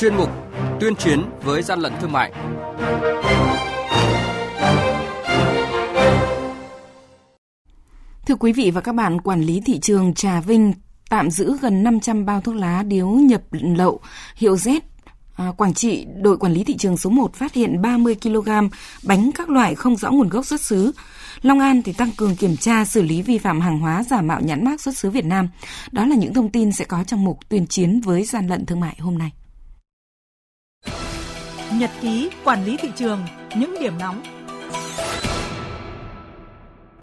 chuyên 0.00 0.14
mục 0.16 0.30
Tuyên 0.80 0.94
chiến 0.96 1.22
với 1.42 1.62
gian 1.62 1.80
lận 1.80 1.92
thương 2.00 2.12
mại. 2.12 2.32
Thưa 8.26 8.34
quý 8.40 8.52
vị 8.52 8.70
và 8.70 8.80
các 8.80 8.94
bạn, 8.94 9.20
quản 9.20 9.40
lý 9.40 9.60
thị 9.66 9.78
trường 9.80 10.14
Trà 10.14 10.40
Vinh 10.40 10.72
tạm 11.10 11.30
giữ 11.30 11.56
gần 11.62 11.82
500 11.82 12.26
bao 12.26 12.40
thuốc 12.40 12.54
lá 12.54 12.82
điếu 12.82 13.08
nhập 13.08 13.42
lậu 13.50 14.00
hiệu 14.36 14.54
Z 14.54 14.80
À, 15.34 15.52
Quảng 15.56 15.74
Trị, 15.74 16.06
đội 16.22 16.36
quản 16.36 16.52
lý 16.52 16.64
thị 16.64 16.76
trường 16.76 16.96
số 16.96 17.10
1 17.10 17.34
phát 17.34 17.54
hiện 17.54 17.82
30 17.82 18.16
kg 18.22 18.48
bánh 19.02 19.30
các 19.34 19.50
loại 19.50 19.74
không 19.74 19.96
rõ 19.96 20.10
nguồn 20.10 20.28
gốc 20.28 20.46
xuất 20.46 20.60
xứ. 20.60 20.92
Long 21.42 21.60
An 21.60 21.82
thì 21.82 21.92
tăng 21.92 22.10
cường 22.16 22.36
kiểm 22.36 22.56
tra 22.56 22.84
xử 22.84 23.02
lý 23.02 23.22
vi 23.22 23.38
phạm 23.38 23.60
hàng 23.60 23.78
hóa 23.78 24.02
giả 24.02 24.22
mạo 24.22 24.40
nhãn 24.40 24.64
mác 24.64 24.80
xuất 24.80 24.96
xứ 24.98 25.10
Việt 25.10 25.24
Nam. 25.24 25.48
Đó 25.92 26.06
là 26.06 26.16
những 26.16 26.34
thông 26.34 26.50
tin 26.50 26.72
sẽ 26.72 26.84
có 26.84 27.04
trong 27.04 27.24
mục 27.24 27.38
tuyên 27.48 27.66
chiến 27.66 28.00
với 28.00 28.24
gian 28.24 28.46
lận 28.46 28.66
thương 28.66 28.80
mại 28.80 28.96
hôm 28.98 29.18
nay. 29.18 29.32
Nhật 31.80 31.90
ký 32.00 32.30
quản 32.44 32.64
lý 32.64 32.76
thị 32.76 32.88
trường, 32.96 33.20
những 33.56 33.74
điểm 33.80 33.98
nóng 33.98 34.22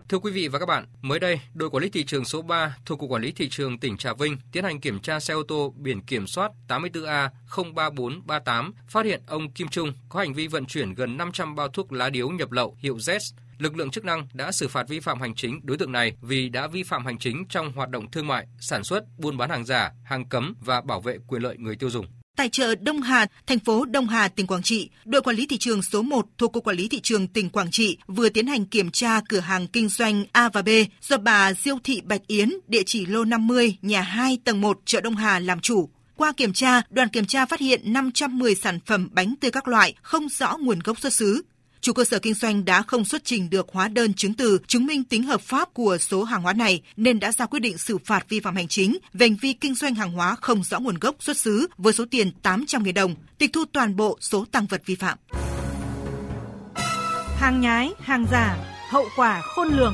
Thưa 0.09 0.20
quý 0.20 0.31
vị 0.31 0.48
và 0.48 0.59
các 0.59 0.66
bạn, 0.66 0.86
mới 1.02 1.20
đây, 1.20 1.40
đội 1.53 1.70
quản 1.70 1.84
lý 1.84 1.90
thị 1.90 2.03
trường 2.03 2.26
số 2.26 2.41
3 2.41 2.77
thuộc 2.86 3.00
Cục 3.00 3.09
Quản 3.09 3.22
lý 3.22 3.31
Thị 3.31 3.50
trường 3.50 3.80
tỉnh 3.80 3.98
Trà 3.98 4.13
Vinh 4.13 4.38
tiến 4.52 4.63
hành 4.63 4.80
kiểm 4.80 5.00
tra 5.00 5.20
xe 5.20 5.34
ô 5.34 5.44
tô 5.48 5.73
biển 5.77 6.02
kiểm 6.02 6.27
soát 6.27 6.52
84A03438, 6.67 8.72
phát 8.88 9.05
hiện 9.05 9.22
ông 9.27 9.52
Kim 9.52 9.67
Trung 9.67 9.94
có 10.09 10.20
hành 10.20 10.34
vi 10.34 10.48
vận 10.48 10.66
chuyển 10.66 10.94
gần 10.94 11.17
500 11.17 11.55
bao 11.55 11.67
thuốc 11.67 11.91
lá 11.91 12.09
điếu 12.09 12.30
nhập 12.30 12.52
lậu 12.52 12.75
hiệu 12.80 12.98
Z. 12.98 13.34
Lực 13.58 13.78
lượng 13.78 13.91
chức 13.91 14.05
năng 14.05 14.28
đã 14.34 14.52
xử 14.52 14.67
phạt 14.67 14.88
vi 14.88 15.00
phạm 15.00 15.22
hành 15.22 15.36
chính 15.36 15.59
đối 15.64 15.78
tượng 15.78 15.91
này 15.91 16.14
vì 16.22 16.50
đã 16.50 16.67
vi 16.67 16.84
phạm 16.84 17.05
hành 17.05 17.17
chính 17.17 17.45
trong 17.50 17.72
hoạt 17.72 17.89
động 17.89 18.12
thương 18.12 18.28
mại, 18.28 18.48
sản 18.59 18.84
xuất, 18.84 19.03
buôn 19.17 19.38
bán 19.38 19.50
hàng 19.50 19.66
giả, 19.66 19.91
hàng 20.03 20.25
cấm 20.25 20.55
và 20.62 20.81
bảo 20.81 21.02
vệ 21.02 21.17
quyền 21.28 21.41
lợi 21.41 21.58
người 21.58 21.75
tiêu 21.75 21.89
dùng. 21.89 22.05
Tại 22.38 22.50
chợ 22.50 22.75
Đông 22.75 23.02
Hà, 23.02 23.28
thành 23.48 23.59
phố 23.59 23.86
Đông 23.86 24.08
Hà, 24.08 24.28
tỉnh 24.28 24.48
Quảng 24.48 24.64
Trị, 24.64 24.89
đội 25.06 25.22
quản 25.22 25.36
lý 25.36 25.48
thị 25.48 25.58
trường 25.58 25.84
số 25.84 26.02
1 26.02 26.25
thuộc 26.38 26.53
Cục 26.53 26.64
Quản 26.64 26.78
lý 26.78 26.88
Thị 26.88 27.00
trường 27.00 27.28
tỉnh 27.28 27.50
Quảng 27.50 27.72
Trị 27.72 27.98
vừa 28.08 28.30
tiến 28.30 28.48
hành 28.48 28.66
kiểm 28.66 28.92
tra 28.92 29.22
cửa 29.30 29.39
hàng 29.39 29.67
kinh 29.67 29.89
doanh 29.89 30.25
A 30.31 30.50
và 30.50 30.62
B 30.62 30.70
do 31.02 31.17
bà 31.17 31.53
Diêu 31.53 31.78
Thị 31.84 32.02
Bạch 32.06 32.28
Yến, 32.28 32.53
địa 32.67 32.84
chỉ 32.86 33.06
lô 33.06 33.25
50, 33.25 33.78
nhà 33.81 34.02
2, 34.02 34.38
tầng 34.44 34.62
1, 34.62 34.80
chợ 34.86 35.02
Đông 35.02 35.16
Hà 35.16 35.39
làm 35.39 35.59
chủ. 35.59 35.89
Qua 36.16 36.31
kiểm 36.31 36.53
tra, 36.53 36.81
đoàn 36.89 37.09
kiểm 37.09 37.25
tra 37.25 37.45
phát 37.45 37.59
hiện 37.59 37.94
510 37.94 38.56
sản 38.56 38.80
phẩm 38.86 39.09
bánh 39.12 39.34
tươi 39.40 39.52
các 39.52 39.67
loại 39.67 39.95
không 40.02 40.30
rõ 40.30 40.58
nguồn 40.58 40.80
gốc 40.80 41.00
xuất 41.00 41.14
xứ, 41.14 41.42
chủ 41.88 41.94
cơ 41.94 42.04
sở 42.04 42.20
kinh 42.20 42.34
doanh 42.34 42.66
đã 42.66 42.82
không 42.82 43.06
xuất 43.06 43.26
trình 43.26 43.50
được 43.50 43.68
hóa 43.72 43.88
đơn 43.88 44.14
chứng 44.14 44.34
từ 44.34 44.60
chứng 44.68 44.86
minh 44.86 45.04
tính 45.04 45.24
hợp 45.24 45.42
pháp 45.42 45.74
của 45.74 45.98
số 45.98 46.24
hàng 46.24 46.42
hóa 46.42 46.54
này 46.54 46.82
nên 46.98 47.20
đã 47.20 47.32
ra 47.32 47.46
quyết 47.46 47.60
định 47.60 47.78
xử 47.78 47.98
phạt 47.98 48.30
vi 48.30 48.40
phạm 48.40 48.56
hành 48.56 48.68
chính 48.68 48.98
về 49.14 49.28
hành 49.28 49.38
vi 49.42 49.54
kinh 49.54 49.76
doanh 49.76 49.96
hàng 49.96 50.12
hóa 50.12 50.36
không 50.42 50.64
rõ 50.64 50.80
nguồn 50.80 50.96
gốc 51.00 51.16
xuất 51.20 51.38
xứ 51.38 51.68
với 51.78 51.94
số 51.94 52.06
tiền 52.12 52.32
800.000 52.44 52.94
đồng, 52.94 53.16
tịch 53.38 53.50
thu 53.54 53.66
toàn 53.72 53.96
bộ 53.96 54.18
số 54.22 54.46
tăng 54.52 54.66
vật 54.66 54.82
vi 54.86 54.96
phạm. 54.96 55.18
Hàng 57.38 57.62
nhái, 57.62 57.92
hàng 58.00 58.26
giả, 58.32 58.58
hậu 58.90 59.06
quả 59.16 59.42
khôn 59.42 59.68
lường. 59.68 59.94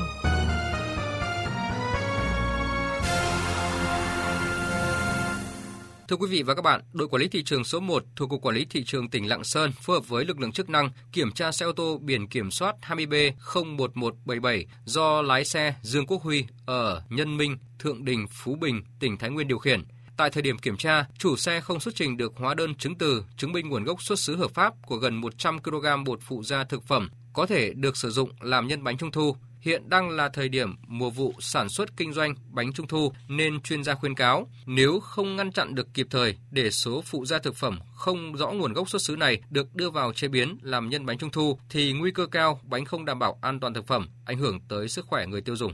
Thưa 6.14 6.18
quý 6.18 6.28
vị 6.30 6.42
và 6.42 6.54
các 6.54 6.62
bạn, 6.62 6.80
đội 6.92 7.08
quản 7.08 7.20
lý 7.20 7.28
thị 7.28 7.42
trường 7.44 7.64
số 7.64 7.80
1 7.80 8.04
thuộc 8.16 8.30
Cục 8.30 8.42
Quản 8.42 8.54
lý 8.54 8.66
Thị 8.70 8.84
trường 8.84 9.10
tỉnh 9.10 9.28
Lạng 9.28 9.44
Sơn 9.44 9.72
phối 9.72 9.96
hợp 9.96 10.08
với 10.08 10.24
lực 10.24 10.40
lượng 10.40 10.52
chức 10.52 10.70
năng 10.70 10.90
kiểm 11.12 11.32
tra 11.32 11.52
xe 11.52 11.66
ô 11.66 11.72
tô 11.72 11.98
biển 12.02 12.28
kiểm 12.28 12.50
soát 12.50 12.76
20B01177 12.82 14.64
do 14.84 15.22
lái 15.22 15.44
xe 15.44 15.74
Dương 15.82 16.06
Quốc 16.06 16.22
Huy 16.22 16.44
ở 16.66 17.02
Nhân 17.08 17.36
Minh, 17.36 17.58
Thượng 17.78 18.04
Đình, 18.04 18.26
Phú 18.30 18.56
Bình, 18.60 18.82
tỉnh 19.00 19.16
Thái 19.16 19.30
Nguyên 19.30 19.48
điều 19.48 19.58
khiển. 19.58 19.84
Tại 20.16 20.30
thời 20.30 20.42
điểm 20.42 20.58
kiểm 20.58 20.76
tra, 20.76 21.06
chủ 21.18 21.36
xe 21.36 21.60
không 21.60 21.80
xuất 21.80 21.94
trình 21.94 22.16
được 22.16 22.32
hóa 22.36 22.54
đơn 22.54 22.74
chứng 22.74 22.94
từ 22.94 23.24
chứng 23.36 23.52
minh 23.52 23.68
nguồn 23.68 23.84
gốc 23.84 24.02
xuất 24.02 24.18
xứ 24.18 24.36
hợp 24.36 24.50
pháp 24.54 24.74
của 24.86 24.96
gần 24.96 25.16
100 25.16 25.62
kg 25.62 26.04
bột 26.04 26.18
phụ 26.22 26.42
gia 26.42 26.64
thực 26.64 26.82
phẩm 26.84 27.10
có 27.32 27.46
thể 27.46 27.72
được 27.74 27.96
sử 27.96 28.10
dụng 28.10 28.30
làm 28.40 28.66
nhân 28.66 28.84
bánh 28.84 28.98
trung 28.98 29.10
thu 29.10 29.36
Hiện 29.64 29.88
đang 29.88 30.10
là 30.10 30.28
thời 30.28 30.48
điểm 30.48 30.76
mùa 30.86 31.10
vụ 31.10 31.34
sản 31.40 31.68
xuất 31.68 31.96
kinh 31.96 32.12
doanh 32.12 32.34
bánh 32.50 32.72
trung 32.72 32.86
thu 32.86 33.12
nên 33.28 33.60
chuyên 33.60 33.84
gia 33.84 33.94
khuyên 33.94 34.14
cáo 34.14 34.48
nếu 34.66 35.00
không 35.00 35.36
ngăn 35.36 35.52
chặn 35.52 35.74
được 35.74 35.94
kịp 35.94 36.06
thời 36.10 36.36
để 36.50 36.70
số 36.70 37.02
phụ 37.04 37.24
gia 37.24 37.38
thực 37.38 37.56
phẩm 37.56 37.78
không 37.94 38.36
rõ 38.36 38.50
nguồn 38.50 38.72
gốc 38.72 38.90
xuất 38.90 39.02
xứ 39.02 39.16
này 39.16 39.40
được 39.50 39.74
đưa 39.74 39.90
vào 39.90 40.12
chế 40.12 40.28
biến 40.28 40.58
làm 40.62 40.88
nhân 40.88 41.06
bánh 41.06 41.18
trung 41.18 41.30
thu 41.30 41.58
thì 41.70 41.92
nguy 41.92 42.10
cơ 42.10 42.26
cao 42.26 42.60
bánh 42.62 42.84
không 42.84 43.04
đảm 43.04 43.18
bảo 43.18 43.38
an 43.42 43.60
toàn 43.60 43.74
thực 43.74 43.86
phẩm, 43.86 44.08
ảnh 44.24 44.38
hưởng 44.38 44.60
tới 44.68 44.88
sức 44.88 45.06
khỏe 45.06 45.26
người 45.26 45.40
tiêu 45.40 45.56
dùng. 45.56 45.72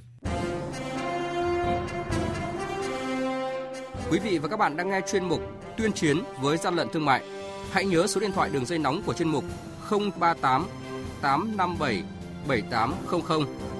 Quý 4.10 4.18
vị 4.18 4.38
và 4.38 4.48
các 4.48 4.56
bạn 4.56 4.76
đang 4.76 4.90
nghe 4.90 5.00
chuyên 5.12 5.24
mục 5.24 5.40
Tuyên 5.78 5.92
chiến 5.92 6.22
với 6.40 6.56
gian 6.56 6.74
lận 6.74 6.88
thương 6.92 7.04
mại. 7.04 7.22
Hãy 7.70 7.84
nhớ 7.84 8.06
số 8.06 8.20
điện 8.20 8.32
thoại 8.32 8.50
đường 8.52 8.66
dây 8.66 8.78
nóng 8.78 9.02
của 9.02 9.14
chuyên 9.14 9.28
mục 9.28 9.44
038 9.90 10.66
857 11.22 12.02
7800 12.48 13.79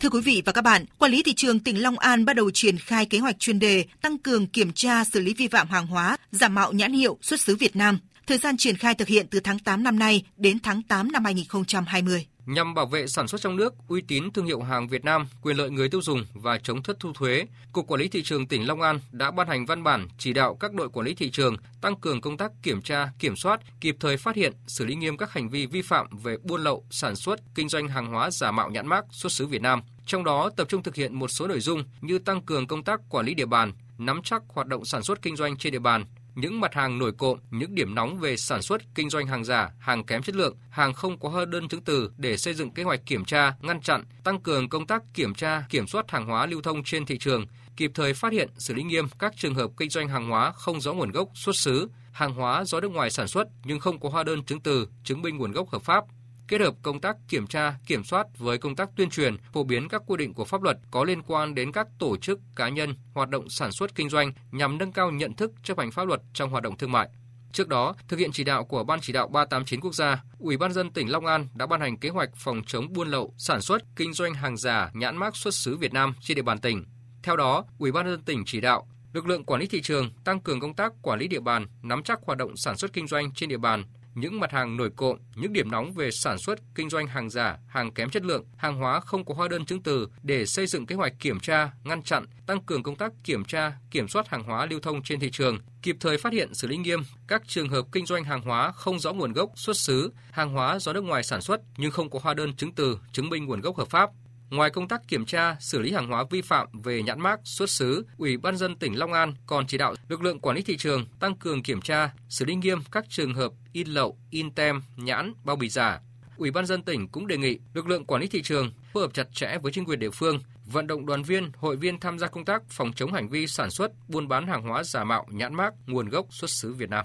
Thưa 0.00 0.08
quý 0.08 0.20
vị 0.20 0.42
và 0.46 0.52
các 0.52 0.62
bạn, 0.62 0.84
quản 0.98 1.12
lý 1.12 1.22
thị 1.22 1.34
trường 1.34 1.60
tỉnh 1.60 1.82
Long 1.82 1.98
An 1.98 2.24
bắt 2.24 2.36
đầu 2.36 2.50
triển 2.50 2.78
khai 2.78 3.06
kế 3.06 3.18
hoạch 3.18 3.38
chuyên 3.38 3.58
đề 3.58 3.84
tăng 4.02 4.18
cường 4.18 4.46
kiểm 4.46 4.72
tra 4.72 5.04
xử 5.04 5.20
lý 5.20 5.34
vi 5.34 5.48
phạm 5.48 5.68
hàng 5.68 5.86
hóa, 5.86 6.16
giả 6.30 6.48
mạo 6.48 6.72
nhãn 6.72 6.92
hiệu 6.92 7.18
xuất 7.22 7.40
xứ 7.40 7.56
Việt 7.56 7.76
Nam. 7.76 7.98
Thời 8.26 8.38
gian 8.38 8.56
triển 8.56 8.76
khai 8.76 8.94
thực 8.94 9.08
hiện 9.08 9.26
từ 9.30 9.40
tháng 9.40 9.58
8 9.58 9.82
năm 9.82 9.98
nay 9.98 10.22
đến 10.36 10.58
tháng 10.62 10.82
8 10.82 11.12
năm 11.12 11.24
2020 11.24 12.26
nhằm 12.46 12.74
bảo 12.74 12.86
vệ 12.86 13.06
sản 13.06 13.28
xuất 13.28 13.40
trong 13.40 13.56
nước, 13.56 13.74
uy 13.88 14.00
tín 14.00 14.30
thương 14.30 14.46
hiệu 14.46 14.62
hàng 14.62 14.88
Việt 14.88 15.04
Nam, 15.04 15.26
quyền 15.42 15.56
lợi 15.56 15.70
người 15.70 15.88
tiêu 15.88 16.02
dùng 16.02 16.26
và 16.34 16.58
chống 16.58 16.82
thất 16.82 16.96
thu 17.00 17.12
thuế, 17.12 17.46
Cục 17.72 17.86
Quản 17.86 18.00
lý 18.00 18.08
thị 18.08 18.22
trường 18.22 18.46
tỉnh 18.46 18.66
Long 18.66 18.80
An 18.80 19.00
đã 19.12 19.30
ban 19.30 19.48
hành 19.48 19.66
văn 19.66 19.82
bản 19.82 20.08
chỉ 20.18 20.32
đạo 20.32 20.54
các 20.60 20.72
đội 20.72 20.88
quản 20.88 21.06
lý 21.06 21.14
thị 21.14 21.30
trường 21.30 21.56
tăng 21.80 21.96
cường 21.96 22.20
công 22.20 22.36
tác 22.36 22.52
kiểm 22.62 22.82
tra, 22.82 23.08
kiểm 23.18 23.36
soát, 23.36 23.60
kịp 23.80 23.96
thời 24.00 24.16
phát 24.16 24.36
hiện, 24.36 24.52
xử 24.66 24.84
lý 24.84 24.94
nghiêm 24.94 25.16
các 25.16 25.32
hành 25.32 25.48
vi 25.48 25.66
vi 25.66 25.82
phạm 25.82 26.06
về 26.22 26.36
buôn 26.42 26.64
lậu, 26.64 26.84
sản 26.90 27.16
xuất, 27.16 27.40
kinh 27.54 27.68
doanh 27.68 27.88
hàng 27.88 28.06
hóa 28.06 28.30
giả 28.30 28.50
mạo 28.50 28.70
nhãn 28.70 28.86
mác 28.86 29.04
xuất 29.10 29.32
xứ 29.32 29.46
Việt 29.46 29.62
Nam. 29.62 29.82
Trong 30.06 30.24
đó 30.24 30.50
tập 30.56 30.68
trung 30.68 30.82
thực 30.82 30.94
hiện 30.94 31.14
một 31.14 31.28
số 31.28 31.48
nội 31.48 31.60
dung 31.60 31.84
như 32.00 32.18
tăng 32.18 32.42
cường 32.42 32.66
công 32.66 32.84
tác 32.84 33.00
quản 33.08 33.26
lý 33.26 33.34
địa 33.34 33.46
bàn, 33.46 33.72
nắm 33.98 34.20
chắc 34.24 34.42
hoạt 34.48 34.66
động 34.66 34.84
sản 34.84 35.02
xuất 35.02 35.22
kinh 35.22 35.36
doanh 35.36 35.56
trên 35.56 35.72
địa 35.72 35.78
bàn, 35.78 36.04
những 36.36 36.60
mặt 36.60 36.74
hàng 36.74 36.98
nổi 36.98 37.12
cộm, 37.18 37.38
những 37.50 37.74
điểm 37.74 37.94
nóng 37.94 38.18
về 38.18 38.36
sản 38.36 38.62
xuất, 38.62 38.82
kinh 38.94 39.10
doanh 39.10 39.26
hàng 39.26 39.44
giả, 39.44 39.70
hàng 39.78 40.04
kém 40.04 40.22
chất 40.22 40.36
lượng, 40.36 40.56
hàng 40.70 40.94
không 40.94 41.20
có 41.20 41.28
hóa 41.28 41.44
đơn 41.44 41.68
chứng 41.68 41.84
từ 41.84 42.10
để 42.16 42.36
xây 42.36 42.54
dựng 42.54 42.70
kế 42.70 42.82
hoạch 42.82 43.06
kiểm 43.06 43.24
tra, 43.24 43.54
ngăn 43.60 43.80
chặn, 43.80 44.04
tăng 44.24 44.40
cường 44.40 44.68
công 44.68 44.86
tác 44.86 45.02
kiểm 45.14 45.34
tra, 45.34 45.64
kiểm 45.70 45.86
soát 45.86 46.10
hàng 46.10 46.26
hóa 46.26 46.46
lưu 46.46 46.62
thông 46.62 46.84
trên 46.84 47.06
thị 47.06 47.18
trường, 47.18 47.46
kịp 47.76 47.90
thời 47.94 48.14
phát 48.14 48.32
hiện, 48.32 48.48
xử 48.58 48.74
lý 48.74 48.82
nghiêm 48.82 49.08
các 49.18 49.36
trường 49.36 49.54
hợp 49.54 49.70
kinh 49.76 49.90
doanh 49.90 50.08
hàng 50.08 50.28
hóa 50.28 50.52
không 50.52 50.80
rõ 50.80 50.92
nguồn 50.92 51.10
gốc, 51.10 51.28
xuất 51.34 51.56
xứ, 51.56 51.88
hàng 52.12 52.34
hóa 52.34 52.64
do 52.64 52.80
nước 52.80 52.92
ngoài 52.92 53.10
sản 53.10 53.28
xuất 53.28 53.48
nhưng 53.64 53.80
không 53.80 54.00
có 54.00 54.08
hóa 54.08 54.24
đơn 54.24 54.44
chứng 54.44 54.60
từ 54.60 54.88
chứng 55.04 55.22
minh 55.22 55.36
nguồn 55.36 55.52
gốc 55.52 55.68
hợp 55.68 55.82
pháp, 55.82 56.04
kết 56.48 56.60
hợp 56.60 56.74
công 56.82 57.00
tác 57.00 57.16
kiểm 57.28 57.46
tra, 57.46 57.74
kiểm 57.86 58.04
soát 58.04 58.26
với 58.38 58.58
công 58.58 58.76
tác 58.76 58.90
tuyên 58.96 59.10
truyền, 59.10 59.36
phổ 59.52 59.64
biến 59.64 59.88
các 59.88 60.02
quy 60.06 60.16
định 60.16 60.34
của 60.34 60.44
pháp 60.44 60.62
luật 60.62 60.78
có 60.90 61.04
liên 61.04 61.22
quan 61.22 61.54
đến 61.54 61.72
các 61.72 61.88
tổ 61.98 62.16
chức, 62.16 62.40
cá 62.56 62.68
nhân 62.68 62.94
hoạt 63.14 63.28
động 63.28 63.48
sản 63.48 63.72
xuất 63.72 63.94
kinh 63.94 64.08
doanh 64.08 64.32
nhằm 64.50 64.78
nâng 64.78 64.92
cao 64.92 65.10
nhận 65.10 65.34
thức 65.34 65.52
chấp 65.62 65.78
hành 65.78 65.90
pháp 65.90 66.06
luật 66.06 66.20
trong 66.32 66.50
hoạt 66.50 66.62
động 66.62 66.76
thương 66.76 66.92
mại. 66.92 67.08
Trước 67.52 67.68
đó, 67.68 67.94
thực 68.08 68.18
hiện 68.18 68.32
chỉ 68.32 68.44
đạo 68.44 68.64
của 68.64 68.84
Ban 68.84 69.00
chỉ 69.00 69.12
đạo 69.12 69.28
389 69.28 69.80
quốc 69.80 69.94
gia, 69.94 70.22
Ủy 70.38 70.56
ban 70.56 70.72
dân 70.72 70.90
tỉnh 70.90 71.10
Long 71.10 71.26
An 71.26 71.48
đã 71.54 71.66
ban 71.66 71.80
hành 71.80 71.96
kế 71.96 72.08
hoạch 72.08 72.30
phòng 72.36 72.62
chống 72.66 72.92
buôn 72.92 73.08
lậu, 73.08 73.34
sản 73.38 73.60
xuất, 73.60 73.82
kinh 73.96 74.12
doanh 74.12 74.34
hàng 74.34 74.56
giả 74.56 74.90
nhãn 74.94 75.16
mác 75.16 75.36
xuất 75.36 75.54
xứ 75.54 75.76
Việt 75.76 75.92
Nam 75.92 76.14
trên 76.20 76.34
địa 76.34 76.42
bàn 76.42 76.58
tỉnh. 76.58 76.84
Theo 77.22 77.36
đó, 77.36 77.64
Ủy 77.78 77.92
ban 77.92 78.06
dân 78.06 78.22
tỉnh 78.22 78.42
chỉ 78.46 78.60
đạo 78.60 78.86
lực 79.12 79.26
lượng 79.26 79.44
quản 79.44 79.60
lý 79.60 79.66
thị 79.66 79.82
trường 79.82 80.10
tăng 80.24 80.40
cường 80.40 80.60
công 80.60 80.74
tác 80.74 80.92
quản 81.02 81.18
lý 81.18 81.28
địa 81.28 81.40
bàn, 81.40 81.66
nắm 81.82 82.02
chắc 82.02 82.20
hoạt 82.26 82.38
động 82.38 82.56
sản 82.56 82.76
xuất 82.76 82.92
kinh 82.92 83.06
doanh 83.06 83.34
trên 83.34 83.48
địa 83.48 83.56
bàn, 83.56 83.84
những 84.16 84.40
mặt 84.40 84.52
hàng 84.52 84.76
nổi 84.76 84.90
cộm, 84.96 85.18
những 85.34 85.52
điểm 85.52 85.70
nóng 85.70 85.92
về 85.92 86.10
sản 86.10 86.38
xuất, 86.38 86.58
kinh 86.74 86.90
doanh 86.90 87.06
hàng 87.06 87.30
giả, 87.30 87.58
hàng 87.66 87.92
kém 87.92 88.10
chất 88.10 88.24
lượng, 88.24 88.44
hàng 88.56 88.76
hóa 88.76 89.00
không 89.00 89.24
có 89.24 89.34
hóa 89.34 89.48
đơn 89.48 89.64
chứng 89.64 89.82
từ 89.82 90.08
để 90.22 90.46
xây 90.46 90.66
dựng 90.66 90.86
kế 90.86 90.94
hoạch 90.94 91.12
kiểm 91.18 91.40
tra, 91.40 91.70
ngăn 91.84 92.02
chặn, 92.02 92.26
tăng 92.46 92.60
cường 92.60 92.82
công 92.82 92.96
tác 92.96 93.12
kiểm 93.24 93.44
tra, 93.44 93.72
kiểm 93.90 94.08
soát 94.08 94.28
hàng 94.28 94.42
hóa 94.42 94.66
lưu 94.66 94.80
thông 94.80 95.02
trên 95.02 95.20
thị 95.20 95.30
trường, 95.30 95.58
kịp 95.82 95.96
thời 96.00 96.18
phát 96.18 96.32
hiện 96.32 96.54
xử 96.54 96.68
lý 96.68 96.76
nghiêm 96.76 97.02
các 97.28 97.42
trường 97.46 97.68
hợp 97.68 97.86
kinh 97.92 98.06
doanh 98.06 98.24
hàng 98.24 98.42
hóa 98.42 98.72
không 98.72 98.98
rõ 98.98 99.12
nguồn 99.12 99.32
gốc, 99.32 99.50
xuất 99.54 99.76
xứ, 99.76 100.12
hàng 100.30 100.52
hóa 100.52 100.78
do 100.78 100.92
nước 100.92 101.04
ngoài 101.04 101.22
sản 101.22 101.40
xuất 101.40 101.60
nhưng 101.76 101.90
không 101.90 102.10
có 102.10 102.18
hóa 102.22 102.34
đơn 102.34 102.54
chứng 102.56 102.72
từ 102.72 102.98
chứng 103.12 103.30
minh 103.30 103.44
nguồn 103.44 103.60
gốc 103.60 103.76
hợp 103.76 103.88
pháp, 103.88 104.10
Ngoài 104.50 104.70
công 104.70 104.88
tác 104.88 105.08
kiểm 105.08 105.26
tra, 105.26 105.56
xử 105.60 105.78
lý 105.78 105.92
hàng 105.92 106.08
hóa 106.08 106.24
vi 106.30 106.42
phạm 106.42 106.82
về 106.82 107.02
nhãn 107.02 107.20
mác, 107.20 107.40
xuất 107.44 107.70
xứ, 107.70 108.06
Ủy 108.18 108.36
ban 108.36 108.56
dân 108.56 108.76
tỉnh 108.76 108.98
Long 108.98 109.12
An 109.12 109.34
còn 109.46 109.66
chỉ 109.66 109.78
đạo 109.78 109.94
lực 110.08 110.22
lượng 110.22 110.40
quản 110.40 110.56
lý 110.56 110.62
thị 110.62 110.76
trường 110.76 111.06
tăng 111.20 111.36
cường 111.36 111.62
kiểm 111.62 111.80
tra, 111.80 112.10
xử 112.28 112.44
lý 112.44 112.54
nghiêm 112.54 112.78
các 112.92 113.04
trường 113.08 113.34
hợp 113.34 113.52
in 113.72 113.88
lậu, 113.88 114.18
in 114.30 114.50
tem, 114.50 114.82
nhãn, 114.96 115.32
bao 115.44 115.56
bì 115.56 115.68
giả. 115.68 116.00
Ủy 116.36 116.50
ban 116.50 116.66
dân 116.66 116.82
tỉnh 116.82 117.08
cũng 117.08 117.26
đề 117.26 117.36
nghị 117.36 117.58
lực 117.74 117.88
lượng 117.88 118.04
quản 118.04 118.20
lý 118.20 118.28
thị 118.28 118.42
trường 118.42 118.70
phối 118.92 119.02
hợp 119.02 119.14
chặt 119.14 119.26
chẽ 119.32 119.58
với 119.62 119.72
chính 119.72 119.84
quyền 119.84 119.98
địa 119.98 120.10
phương, 120.10 120.40
vận 120.64 120.86
động 120.86 121.06
đoàn 121.06 121.22
viên, 121.22 121.50
hội 121.56 121.76
viên 121.76 122.00
tham 122.00 122.18
gia 122.18 122.26
công 122.26 122.44
tác 122.44 122.62
phòng 122.68 122.92
chống 122.92 123.12
hành 123.12 123.28
vi 123.28 123.46
sản 123.46 123.70
xuất, 123.70 123.90
buôn 124.08 124.28
bán 124.28 124.46
hàng 124.46 124.62
hóa 124.62 124.84
giả 124.84 125.04
mạo, 125.04 125.26
nhãn 125.30 125.54
mác, 125.54 125.74
nguồn 125.86 126.08
gốc 126.08 126.26
xuất 126.30 126.50
xứ 126.50 126.74
Việt 126.74 126.90
Nam. 126.90 127.04